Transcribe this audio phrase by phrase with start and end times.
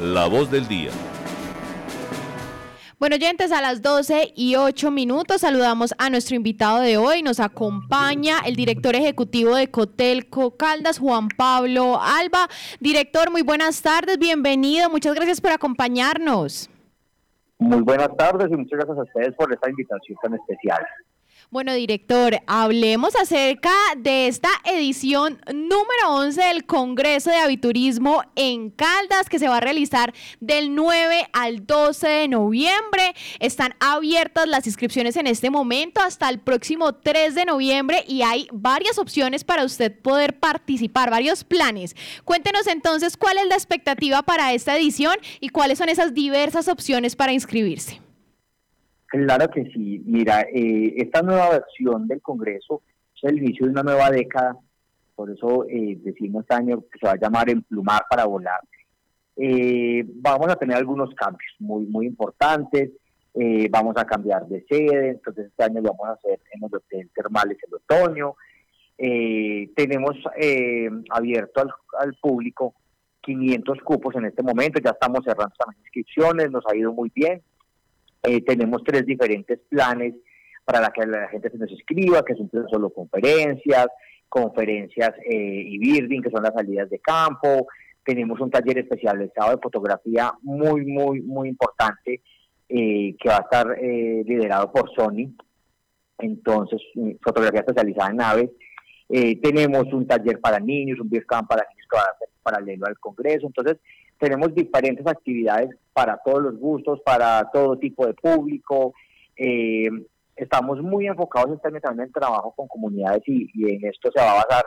[0.00, 0.90] La voz del día.
[2.98, 7.22] Bueno, oyentes, a las 12 y 8 minutos saludamos a nuestro invitado de hoy.
[7.22, 12.48] Nos acompaña el director ejecutivo de Cotelco Caldas, Juan Pablo Alba.
[12.80, 14.88] Director, muy buenas tardes, bienvenido.
[14.88, 16.70] Muchas gracias por acompañarnos.
[17.58, 20.82] Muy buenas tardes y muchas gracias a ustedes por esta invitación tan especial.
[21.48, 29.28] Bueno, director, hablemos acerca de esta edición número 11 del Congreso de Aviturismo en Caldas
[29.28, 33.14] que se va a realizar del 9 al 12 de noviembre.
[33.40, 38.46] Están abiertas las inscripciones en este momento hasta el próximo 3 de noviembre y hay
[38.52, 41.96] varias opciones para usted poder participar, varios planes.
[42.24, 47.16] Cuéntenos entonces cuál es la expectativa para esta edición y cuáles son esas diversas opciones
[47.16, 48.00] para inscribirse.
[49.10, 50.00] Claro que sí.
[50.06, 52.82] Mira, eh, esta nueva versión del Congreso
[53.16, 54.56] es el inicio de una nueva década.
[55.16, 58.60] Por eso eh, decimos este año que se va a llamar Emplumar para volar.
[59.36, 62.92] Eh, vamos a tener algunos cambios muy, muy importantes.
[63.34, 65.10] Eh, vamos a cambiar de sede.
[65.10, 68.36] Entonces este año vamos a hacer en los hoteles termales el otoño.
[69.74, 70.16] tenemos
[71.10, 72.74] abierto al, al público
[73.22, 74.80] 500 cupos en este momento.
[74.80, 76.48] Ya estamos cerrando las inscripciones.
[76.52, 77.42] Nos ha ido muy bien
[78.22, 80.14] eh, tenemos tres diferentes planes
[80.64, 83.86] para que la gente se nos escriba, que son solo conferencias,
[84.28, 87.66] conferencias eh, y birding, que son las salidas de campo.
[88.04, 92.22] Tenemos un taller especializado de fotografía muy, muy, muy importante
[92.68, 95.34] eh, que va a estar liderado por Sony.
[96.18, 96.80] Entonces,
[97.22, 98.50] fotografía especializada en aves.
[99.42, 102.86] tenemos un taller para niños, un beer camp para niños que va a ser paralelo
[102.86, 103.46] al Congreso.
[103.46, 103.78] Entonces,
[104.20, 108.92] tenemos diferentes actividades para todos los gustos, para todo tipo de público.
[109.34, 109.88] Eh,
[110.36, 114.32] estamos muy enfocados este año también en trabajo con comunidades y, en esto se va
[114.32, 114.64] a basar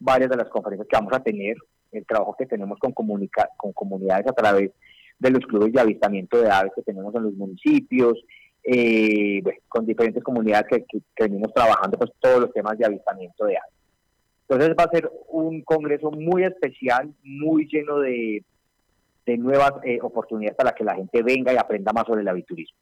[0.00, 1.56] varias de las conferencias que vamos a tener,
[1.92, 4.72] el trabajo que tenemos con, comunica con comunidades a través
[5.18, 8.18] de los clubes de avistamiento de aves que tenemos en los municipios,
[8.64, 13.56] eh, con diferentes comunidades que, que, venimos trabajando pues todos los temas de avistamiento de
[13.56, 13.72] aves.
[14.48, 18.44] Entonces va a ser un congreso muy especial, muy lleno de,
[19.26, 22.78] de nuevas eh, oportunidades para que la gente venga y aprenda más sobre el aviturismo.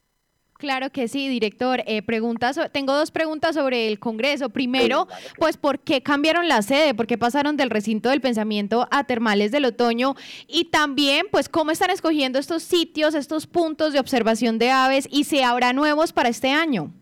[0.56, 1.82] Claro que sí, director.
[1.84, 4.50] Eh, preguntas, tengo dos preguntas sobre el Congreso.
[4.50, 6.94] Primero, pues, ¿por qué cambiaron la sede?
[6.94, 10.14] ¿Por qué pasaron del recinto del pensamiento a termales del otoño?
[10.46, 15.24] Y también, pues, ¿cómo están escogiendo estos sitios, estos puntos de observación de aves y
[15.24, 16.92] se habrá nuevos para este año?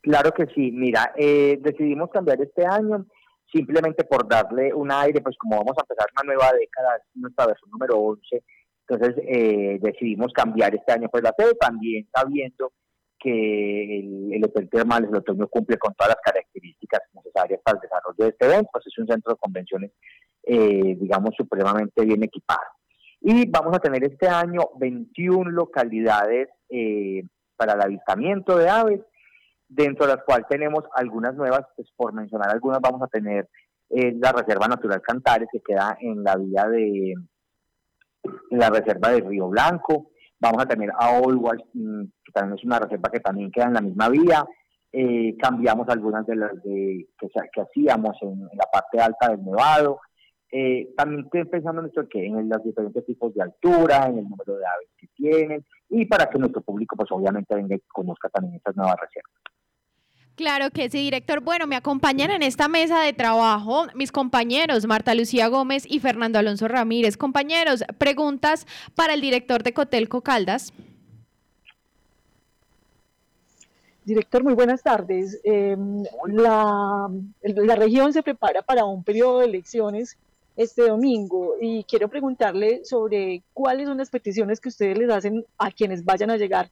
[0.00, 0.72] Claro que sí.
[0.72, 3.04] Mira, eh, decidimos cambiar este año
[3.52, 7.46] simplemente por darle un aire, pues como vamos a empezar una nueva década, es nuestra
[7.46, 8.42] versión número 11,
[8.88, 12.72] entonces eh, decidimos cambiar este año pues la sede, también sabiendo
[13.18, 14.00] que
[14.32, 18.28] el, Hotel Termal el otoño cumple con todas las características necesarias para el desarrollo de
[18.28, 19.92] este evento, pues es un centro de convenciones,
[20.44, 22.60] eh, digamos, supremamente bien equipado.
[23.20, 27.22] Y vamos a tener este año 21 localidades eh,
[27.56, 29.00] para el avistamiento de aves,
[29.70, 33.48] dentro de las cuales tenemos algunas nuevas, pues por mencionar algunas, vamos a tener
[33.88, 37.14] eh, la Reserva Natural Cantares, que queda en la vía de
[38.50, 40.10] la Reserva de Río Blanco,
[40.40, 41.40] vamos a tener a Old
[41.72, 44.44] mm, que también es una reserva que también queda en la misma vía,
[44.92, 50.00] eh, cambiamos algunas de las de, que, que hacíamos en, la parte alta del Nevado,
[50.52, 54.64] eh, también estoy pensando en en los diferentes tipos de altura, en el número de
[54.66, 58.74] aves que tienen y para que nuestro público pues obviamente venga y conozca también estas
[58.74, 59.49] nuevas reservas.
[60.40, 61.40] Claro que sí, director.
[61.42, 66.38] Bueno, me acompañan en esta mesa de trabajo mis compañeros Marta Lucía Gómez y Fernando
[66.38, 67.18] Alonso Ramírez.
[67.18, 70.72] Compañeros, preguntas para el director de Cotelco Caldas.
[74.06, 75.38] Director, muy buenas tardes.
[75.44, 77.10] Em, la,
[77.42, 80.16] la región se prepara para un periodo de elecciones
[80.56, 85.70] este domingo y quiero preguntarle sobre cuáles son las peticiones que ustedes les hacen a
[85.70, 86.70] quienes vayan a llegar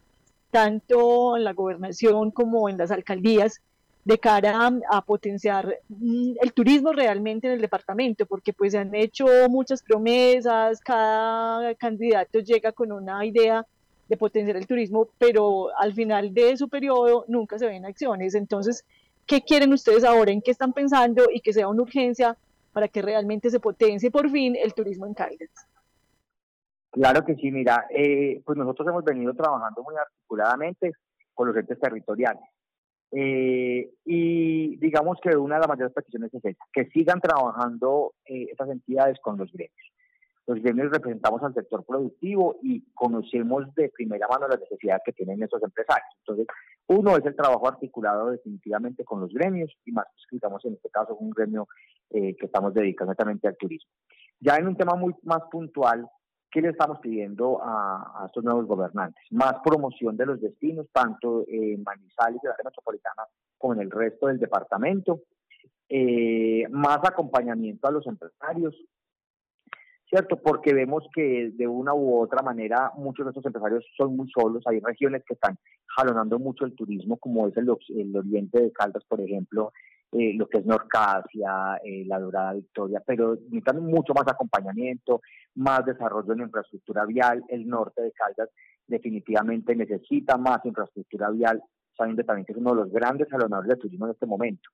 [0.50, 3.60] tanto en la gobernación como en las alcaldías,
[4.08, 8.94] de cara a, potenciar mm, el turismo realmente en el departamento, porque pues se han
[8.94, 13.66] hecho muchas promesas, cada candidato llega con una idea
[14.08, 18.34] de potenciar el turismo, pero al final de su periodo nunca se ven acciones.
[18.34, 18.82] Entonces,
[19.26, 20.32] ¿qué quieren ustedes ahora?
[20.32, 21.26] ¿En qué están pensando?
[21.30, 22.34] Y que sea una urgencia
[22.72, 25.50] para que realmente se potencie por fin el turismo en Caldas.
[26.90, 30.92] Claro que sí, mira, eh, pues nosotros hemos venido trabajando muy articuladamente
[31.34, 32.42] con los entes territoriales.
[33.10, 38.48] Eh, y digamos que una de las mayores peticiones es esa, que sigan trabajando eh,
[38.50, 39.92] estas entidades con los gremios.
[40.46, 45.42] Los gremios representamos al sector productivo y conocemos de primera mano las necesidades que tienen
[45.42, 46.08] estos empresarios.
[46.20, 46.46] Entonces,
[46.86, 51.14] uno es el trabajo articulado definitivamente con los gremios y más, digamos, en este caso,
[51.16, 51.68] un gremio
[52.10, 53.90] que estamos dedicando netamente al turismo.
[54.40, 56.08] Ya en un tema muy más puntual,
[56.50, 59.22] ¿Qué le estamos pidiendo a, estos nuevos gobernantes?
[59.30, 63.24] Más promoción de los destinos, tanto en Manizales, de la área metropolitana,
[63.58, 65.20] como en el resto del departamento.
[65.90, 68.74] Eh, más acompañamiento a los empresarios,
[70.08, 70.40] ¿cierto?
[70.40, 74.62] Porque vemos que de una u otra manera muchos de estos empresarios son muy solos.
[74.66, 77.68] Hay regiones que están jalonando mucho el turismo, como es el
[78.16, 79.72] oriente de Caldas, por ejemplo,
[80.12, 85.20] eh, lo que es Norcasia, eh, la Dorada Victoria, pero necesitan mucho más acompañamiento,
[85.56, 87.44] más desarrollo en infraestructura vial.
[87.48, 88.48] El norte de Caldas
[88.86, 91.62] definitivamente necesita más infraestructura vial,
[91.96, 94.70] sabiendo también que es uno de los grandes jalonadores de turismo en este momento.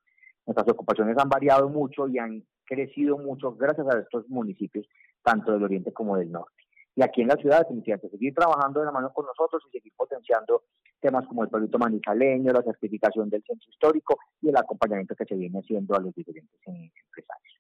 [0.46, 4.86] Nuestras ocupaciones han variado mucho y han crecido mucho gracias a estos municipios,
[5.22, 6.63] tanto del oriente como del norte.
[6.96, 9.92] Y aquí en la ciudad, definitivamente, seguir trabajando de la mano con nosotros y seguir
[9.96, 10.64] potenciando
[11.00, 15.34] temas como el pueblito manizaleño, la certificación del centro histórico y el acompañamiento que se
[15.34, 17.54] viene haciendo a los diferentes empresarios.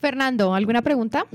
[0.00, 1.26] Fernando, ¿alguna pregunta?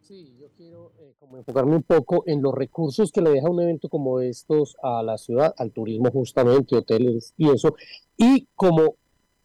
[0.00, 3.60] Sí, yo quiero eh, como enfocarme un poco en los recursos que le deja un
[3.60, 7.74] evento como estos a la ciudad, al turismo justamente, hoteles y eso,
[8.16, 8.96] y como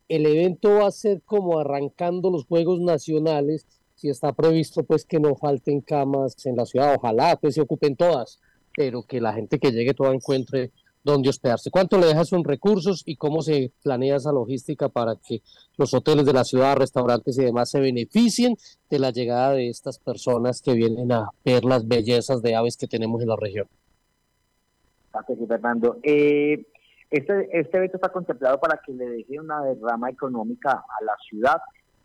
[0.09, 3.67] el evento va a ser como arrancando los Juegos Nacionales,
[3.99, 7.97] si está previsto pues que no falten camas en la ciudad, ojalá pues se ocupen
[7.97, 8.39] todas,
[8.75, 10.71] pero que la gente que llegue toda encuentre
[11.03, 11.69] dónde hospedarse.
[11.69, 15.41] ¿Cuánto le deja esos recursos y cómo se planea esa logística para que
[15.77, 18.55] los hoteles de la ciudad, restaurantes y demás se beneficien
[18.89, 22.87] de la llegada de estas personas que vienen a ver las bellezas de aves que
[22.87, 23.67] tenemos en la región?
[25.11, 25.97] Gracias, Fernando.
[26.03, 26.65] Eh,
[27.09, 31.57] este, este evento está contemplado para que le deje una derrama económica a la ciudad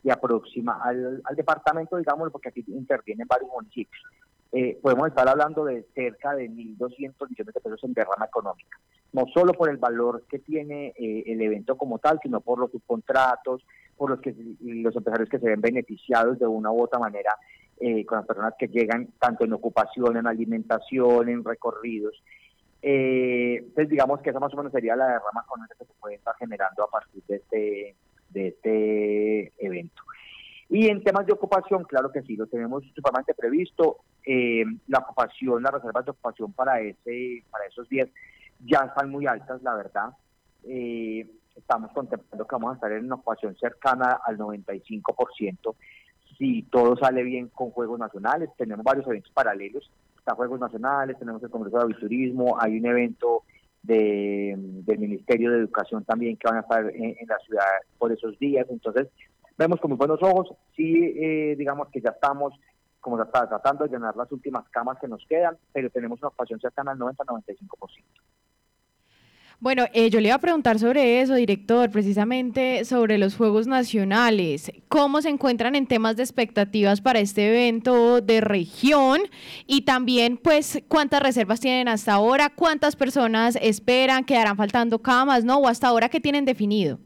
[0.05, 4.03] y aproxima al, al departamento, digamos, porque aquí intervienen varios municipios.
[4.53, 8.79] Eh, podemos estar hablando de cerca de 1.200 millones de pesos en derrama económica,
[9.13, 12.71] no solo por el valor que tiene eh, el evento como tal, sino por los
[12.71, 13.67] subcontratos,
[13.97, 17.35] por los que los empresarios que se ven beneficiados de una u otra manera
[17.81, 22.23] eh, con las personas que llegan tanto en ocupación, en alimentación, en recorridos.
[22.81, 26.17] Eh, pues digamos que esa más o menos sería la derrama económica que se puede
[26.17, 27.97] estar generando a partir de este,
[28.35, 30.03] de este evento.
[30.69, 33.99] Y en temas de ocupación, claro que sí, lo tenemos supremamente previsto.
[34.27, 38.09] Eh, la ocupación, las reservas de ocupación para ese para esos días
[38.67, 40.11] ya están muy altas, la verdad.
[40.65, 45.75] Eh, estamos contemplando que vamos a estar en una ocupación cercana al 95%.
[46.39, 49.91] Si todo sale bien con Juegos Nacionales, tenemos varios eventos paralelos.
[50.19, 53.45] Está Juegos Nacionales, tenemos el Congreso de Aviturismo, hay un evento
[53.85, 57.65] de, del Ministerio de Educación también que van a estar en, en la ciudad
[57.99, 58.67] por esos días.
[58.71, 59.09] Entonces,
[59.57, 62.55] vemos con muy buenos ojos, sí, eh, digamos que ya estamos
[63.01, 66.59] como está tratando de llenar las últimas camas que nos quedan, pero tenemos una ocupación
[66.59, 68.03] cercana al 90-95%.
[69.61, 74.73] Bueno, eh, yo le iba a preguntar sobre eso, director, precisamente sobre los Juegos Nacionales.
[74.89, 79.21] ¿Cómo se encuentran en temas de expectativas para este evento de región?
[79.67, 82.51] Y también, pues, ¿cuántas reservas tienen hasta ahora?
[82.55, 84.25] ¿Cuántas personas esperan?
[84.25, 85.45] ¿Quedarán faltando camas?
[85.45, 85.59] ¿No?
[85.59, 86.99] ¿O hasta ahora qué tienen definido?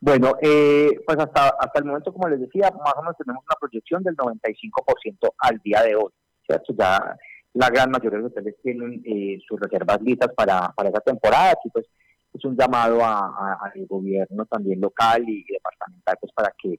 [0.00, 3.56] Bueno, eh, pues hasta, hasta el momento, como les decía, más o menos tenemos una
[3.58, 6.10] proyección del 95% al día de hoy.
[6.46, 6.72] ¿cierto?
[6.76, 7.16] Ya
[7.54, 11.50] la gran mayoría de los hoteles tienen eh, sus reservas listas para, para esa temporada.
[11.50, 11.86] Aquí pues
[12.32, 16.74] es un llamado al gobierno también local y, departamental pues para que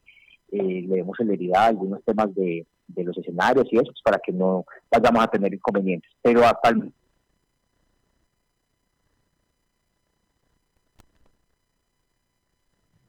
[0.51, 4.19] eh, le demos celeridad a algunos temas de, de los escenarios y eso, pues, para
[4.19, 6.11] que no vayamos a tener inconvenientes.
[6.21, 6.91] Pero hasta el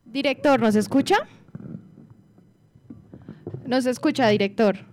[0.05, 1.27] Director, ¿nos escucha?
[3.65, 4.92] ¿Nos escucha, director?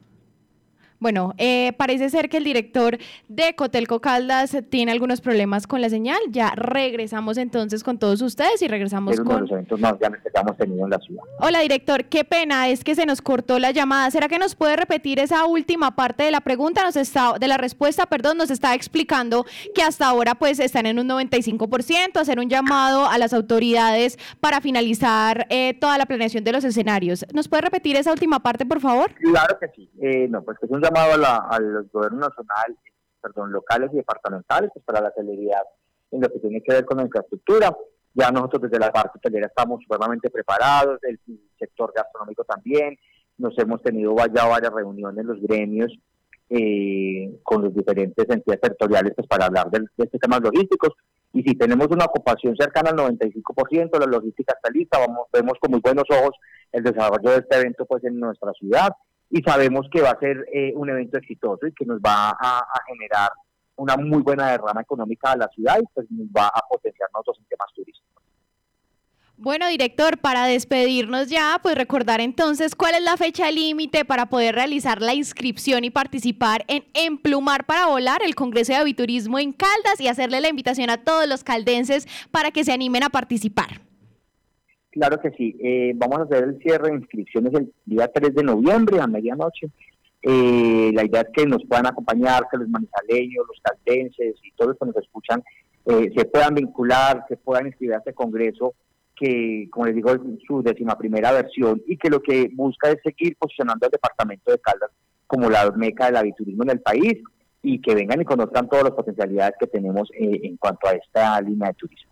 [0.99, 2.97] Bueno, eh, parece ser que el director
[3.29, 6.19] de Cotelco Caldas tiene algunos problemas con la señal.
[6.29, 9.41] Ya regresamos entonces con todos ustedes y regresamos con...
[9.41, 11.23] Los eventos más grandes que hemos tenido en la ciudad.
[11.39, 12.03] Hola, director.
[12.05, 14.11] Qué pena, es que se nos cortó la llamada.
[14.11, 16.83] ¿Será que nos puede repetir esa última parte de la pregunta?
[16.83, 20.99] Nos está, de la respuesta, perdón, nos está explicando que hasta ahora pues están en
[20.99, 26.51] un 95%, hacer un llamado a las autoridades para finalizar eh, toda la planeación de
[26.51, 27.25] los escenarios.
[27.33, 29.13] ¿Nos puede repetir esa última parte, por favor?
[29.13, 29.89] Claro que sí.
[30.01, 32.77] Eh, no, pues que es un llamado a, los gobiernos nacionales,
[33.21, 35.61] perdón, locales y departamentales pues para la celeridad
[36.11, 37.75] en lo que tiene que ver con la infraestructura.
[38.13, 41.19] Ya nosotros desde la parte hotelera estamos supremamente preparados, el
[41.57, 42.97] sector gastronómico también.
[43.37, 45.93] Nos hemos tenido ya varias reuniones, los gremios,
[46.49, 50.89] eh, con los diferentes entidades territoriales pues, para hablar de, de estos temas logísticos.
[51.31, 55.71] Y si tenemos una ocupación cercana al 95%, la logística está lista, vamos, vemos con
[55.71, 56.31] muy buenos ojos
[56.71, 58.89] el desarrollo de este evento pues en nuestra ciudad
[59.29, 62.63] y sabemos que va a ser eh, un evento exitoso y que nos va a,
[62.87, 63.29] generar
[63.75, 67.37] una muy buena derrama económica a la ciudad y pues nos va a potenciar nosotros
[67.39, 68.09] en temas turísticos.
[69.37, 74.55] Bueno, director, para despedirnos ya, pues recordar entonces cuál es la fecha límite para poder
[74.55, 80.01] realizar la inscripción y participar en Emplumar para Volar, el Congreso de Aviturismo en Caldas,
[80.01, 83.88] y hacerle la invitación a todos los caldenses para que se animen a participar.
[84.91, 85.55] Claro que sí.
[85.61, 89.69] Eh, vamos a hacer el cierre de inscripciones el día 3 de noviembre a medianoche.
[90.21, 94.69] Eh, la idea es que nos puedan acompañar, que los manizaleños, los caldenses y todos
[94.69, 95.43] los que nos escuchan
[95.85, 98.73] eh, se puedan vincular, se puedan inscribir a este congreso
[99.15, 102.97] que, como les digo, es su décima primera versión y que lo que busca es
[103.03, 104.91] seguir posicionando al departamento de Caldas
[105.27, 107.21] como la meca del aviturismo en el país
[107.61, 111.67] y que vengan y conozcan todas las potencialidades que tenemos en cuanto a esta línea
[111.67, 112.08] de turismo.